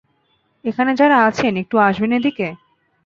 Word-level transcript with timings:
এখানে 0.65 0.91
যারা 0.95 1.17
আছেন, 1.27 1.53
একটু 1.63 1.75
আসবেন 1.87 2.11
এদিকে? 2.17 2.47